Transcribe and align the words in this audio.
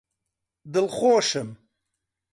دڵخۆشم! 0.73 1.49